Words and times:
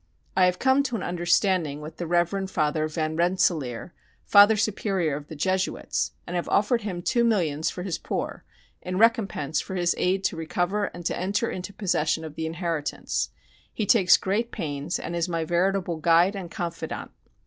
I 0.35 0.45
have 0.45 0.57
come 0.57 0.81
to 0.81 0.95
an 0.95 1.03
understanding 1.03 1.79
with 1.79 1.97
the 1.97 2.07
Reverend 2.07 2.49
Father 2.49 2.87
Van 2.87 3.15
Rensselaer, 3.15 3.93
Father 4.25 4.57
Superior 4.57 5.15
of 5.15 5.27
the 5.27 5.35
Jesuits, 5.35 6.13
and 6.25 6.35
have 6.35 6.49
offered 6.49 6.81
him 6.81 7.03
two 7.03 7.23
millions 7.23 7.69
for 7.69 7.83
his 7.83 7.99
poor, 7.99 8.43
in 8.81 8.97
recompense 8.97 9.61
for 9.61 9.75
his 9.75 9.93
aid 9.99 10.23
to 10.23 10.35
recover 10.35 10.85
and 10.85 11.05
to 11.05 11.15
enter 11.15 11.51
into 11.51 11.71
possession 11.71 12.25
of 12.25 12.33
the 12.33 12.47
inheritance. 12.47 13.29
He 13.71 13.85
takes 13.85 14.17
great 14.17 14.51
pains, 14.51 14.97
and 14.97 15.15
is 15.15 15.29
my 15.29 15.43
veritable 15.45 15.97
guide 15.97 16.35
and 16.35 16.49
confidant.... 16.49 17.11